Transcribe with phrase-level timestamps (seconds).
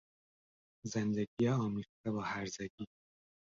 [0.85, 2.85] زندگی آمیخته با هرزگی